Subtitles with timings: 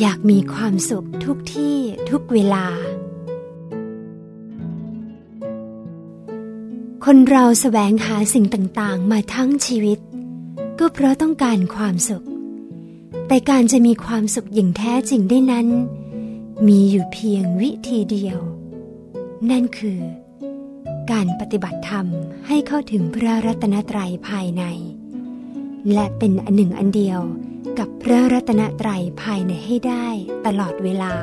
[0.00, 1.76] อยากมีความสุขทุกที่
[2.10, 2.66] ทุกเวลา
[7.04, 9.98] คนเราแสวงหาสิ่งต่างๆ มาทั้งชีวิต
[10.78, 12.26] ก็เพราะต้องการความสุข
[13.28, 15.68] แต่การจะมีความสุขอย่างแท้จริงได้นั้น
[16.66, 18.38] มีอยู่เพียงวิธีเดียว
[19.50, 20.00] นั่นคือ
[21.12, 22.06] การปฏิบัติธรรม
[22.46, 24.64] ให้เข้าถึงพระรัตนตรัยภายใน
[25.92, 27.20] และเป็นอันหนึ่งอันเดียว
[27.78, 30.06] กับพระรัตนตรัยภายในให้ได้
[30.46, 31.14] ตลอดเวลา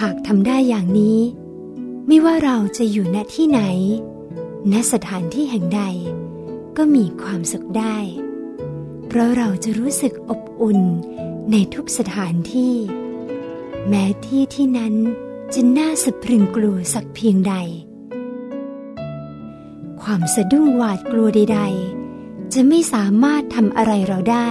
[0.00, 1.20] หากทำได้อย่างนี้
[2.06, 3.62] ไม่ว่าเราจะอยู่ณที่ไหน
[4.72, 5.82] ณสถานที่แห่งใด
[6.76, 7.98] ก็มีความสุขได้
[9.06, 10.80] เพราะเราจะรู้สึกอบอุ่น
[11.50, 12.74] ในทุกสถานที่
[13.88, 14.94] แม้ที่ที่นั้น
[15.54, 17.54] จะน่าสะพรึงกลัวสักเพียงใด
[20.02, 21.89] ความสะดุ้งหวาดกลัวใดๆ
[22.54, 24.50] จะไม่สามารถทำอะไรเราได้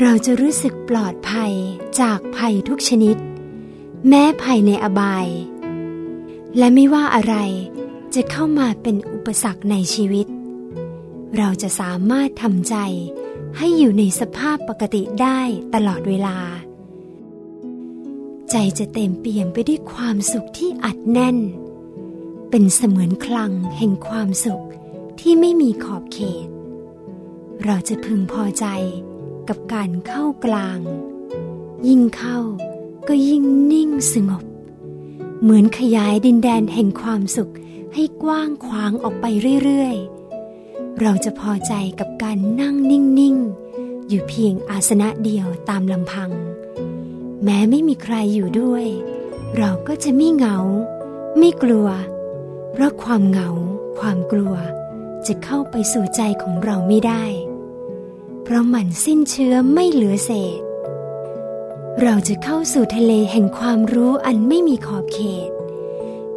[0.00, 1.52] เราจะรู้สึกปลอดภัย
[2.00, 3.16] จากภัยทุกชนิด
[4.08, 5.26] แม้ภัยในอบาย
[6.58, 7.36] และไม่ว่าอะไร
[8.14, 10.26] จะเข้ามาเป็นอุปสรรคในชีวิต
[11.36, 12.76] เราจะสามารถทำใจ
[13.58, 15.40] ให้อยู่ในสภาพปกติได้
[15.74, 16.38] ตลอดเวลา
[18.50, 21.38] ใจจะเต็มเปี่ยมไปด้วยความสุขที่อัดแน่น
[22.50, 24.64] เป็นเสมือนคลังแห่งความสุข
[25.20, 26.48] ที่ไม่มีขอบเขต
[27.64, 28.66] เราจะพึงพอใจ
[29.48, 30.80] กับการเข้ากลาง
[31.88, 32.38] ยิ่งเข้า
[33.08, 34.44] ก็ยิ่งนิ่งสงบ
[35.42, 37.52] เหมือนขยายดินแดนแห่งความสุข
[37.94, 39.26] ให้กว้างขวางออกไป
[39.64, 46.30] เรื่อยๆ เราจะพอใจกับการนั่งนิ่งๆ อยู่เพียงอาสนะเดียวตามลำพัง
[47.44, 48.86] แม้ไม่มีใครอยู่ด้วย
[49.56, 50.58] เราก็จะไม่เหงา
[51.38, 51.88] ไม่กลัว
[52.72, 53.50] เพราะความเหงา
[53.98, 54.54] ความกลัว
[55.28, 57.24] จะเข้าไปสู่ใจของเราไม่ได้
[58.42, 60.60] เพราะมันสิ้นเชื้อไม่เหลือเศษ
[62.02, 65.50] เราจะเข้าสู่ทะเลแห่งความรู้อันไม่มีขอบเขต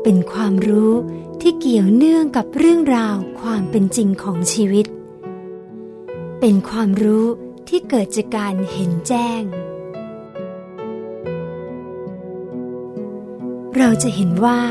[0.03, 0.93] เป็นความรู้
[1.41, 4.85] ที่เกี่ยวเนื่องกับเรื่องราวความเป็นจริงของชีวิต
[6.39, 7.25] เป็นความรู้
[7.67, 9.41] ที่เกิดจากการเห็นแจ้ง
[13.77, 14.61] เราจะเห็นว่า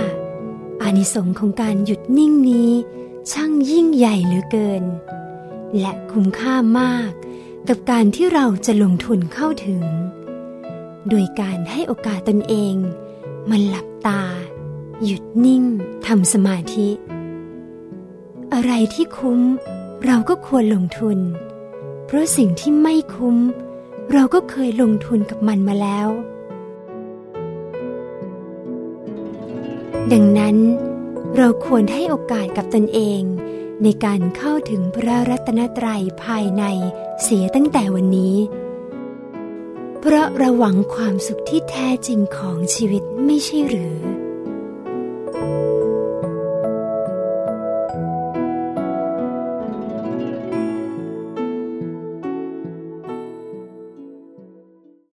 [0.83, 2.73] อานิสงส์ของการหยุดนิ่งนี้
[3.33, 4.85] ช่างยิ่งใหญ่เหลือเกิน
[5.81, 7.11] และคุ้มค่ามาก
[7.69, 9.85] กับการที่เราจะลงทุนเข้าถึง
[11.09, 12.75] โดยการให้โอกาสตนเอง
[13.51, 14.23] มันหลับตา
[15.05, 15.63] หยุดนิ่ง
[16.07, 16.89] ทำสมาธิ
[18.55, 19.41] อะไรที่คุ้ม
[20.07, 21.19] เราก็ควรลงทุน
[22.07, 23.37] เพราะสิ่งที่ไม่คุ้ม
[24.13, 26.09] เราก็เคยลงทุนกับมันมาแล้ว
[30.13, 30.57] ดังนั้น
[31.41, 33.23] เราควรให้โอกาสกับตนเอง
[33.83, 36.65] ในการเข้าถึงพระรัตนตรัยภายใน
[37.23, 38.37] เสียตั้งแต่วันนี้
[40.01, 43.97] เพราะระหวังความสุขที่แท้จริงของชีวิตไม่ใช่หรือ